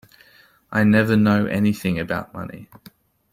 [0.71, 2.67] I never know anything about money.